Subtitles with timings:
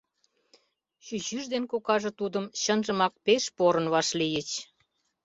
[1.05, 4.49] Чӱчӱж ден кокаже тудым чынжымак пеш порын вашлийыч.